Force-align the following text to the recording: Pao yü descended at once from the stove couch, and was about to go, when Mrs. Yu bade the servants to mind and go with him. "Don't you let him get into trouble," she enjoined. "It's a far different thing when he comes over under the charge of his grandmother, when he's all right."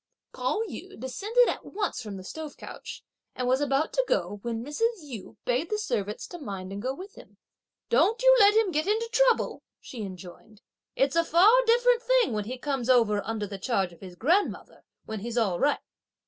Pao 0.33 0.63
yü 0.67 0.99
descended 0.99 1.47
at 1.47 1.63
once 1.63 2.01
from 2.01 2.17
the 2.17 2.23
stove 2.23 2.57
couch, 2.57 3.03
and 3.35 3.47
was 3.47 3.61
about 3.61 3.93
to 3.93 4.03
go, 4.07 4.39
when 4.41 4.65
Mrs. 4.65 4.87
Yu 5.03 5.37
bade 5.45 5.69
the 5.69 5.77
servants 5.77 6.25
to 6.29 6.39
mind 6.39 6.73
and 6.73 6.81
go 6.81 6.91
with 6.91 7.13
him. 7.13 7.37
"Don't 7.89 8.19
you 8.23 8.35
let 8.39 8.55
him 8.55 8.71
get 8.71 8.87
into 8.87 9.07
trouble," 9.11 9.61
she 9.79 10.01
enjoined. 10.01 10.63
"It's 10.95 11.15
a 11.15 11.23
far 11.23 11.51
different 11.67 12.01
thing 12.01 12.33
when 12.33 12.45
he 12.45 12.57
comes 12.57 12.89
over 12.89 13.21
under 13.23 13.45
the 13.45 13.59
charge 13.59 13.93
of 13.93 14.01
his 14.01 14.15
grandmother, 14.15 14.85
when 15.05 15.19
he's 15.19 15.37
all 15.37 15.59
right." 15.59 15.77